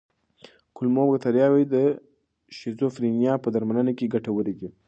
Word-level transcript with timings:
کولمو 0.75 1.03
بکتریاوې 1.09 1.63
د 1.73 1.75
شیزوفرینیا 2.57 3.33
په 3.43 3.47
درملنه 3.55 3.91
کې 3.97 4.11
ګټورې 4.13 4.53
دي. 4.59 4.69